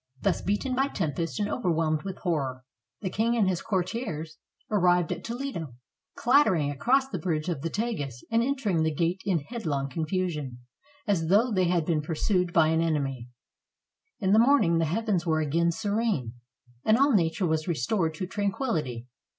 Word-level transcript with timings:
Thus 0.19 0.41
beaten 0.41 0.73
by 0.73 0.87
tempest 0.87 1.39
and 1.39 1.47
overwhelmed 1.47 2.01
with 2.01 2.17
horror, 2.23 2.63
the 3.01 3.09
king 3.11 3.35
and 3.37 3.47
his 3.47 3.61
courtiers 3.61 4.39
arrived 4.71 5.11
at 5.11 5.23
Toledo, 5.23 5.75
clattering 6.15 6.71
across 6.71 7.07
the 7.07 7.19
bridge 7.19 7.49
of 7.49 7.61
the 7.61 7.69
Tagus 7.69 8.23
and 8.31 8.41
entering 8.41 8.81
the 8.81 8.89
gate 8.95 9.21
in 9.25 9.41
headlong 9.41 9.89
confusion, 9.91 10.57
as 11.05 11.27
though 11.27 11.51
they 11.51 11.65
had 11.65 11.85
been 11.85 12.01
pur 12.01 12.15
sued 12.15 12.51
by 12.51 12.69
an 12.69 12.81
enemy. 12.81 13.29
In 14.19 14.31
the 14.33 14.39
morning 14.39 14.79
the 14.79 14.85
heavens 14.85 15.27
were 15.27 15.39
again 15.39 15.71
serene, 15.71 16.33
and 16.83 16.97
all 16.97 17.13
nature 17.13 17.45
was 17.45 17.67
restored 17.67 18.15
to 18.15 18.25
tranquillity. 18.25 19.05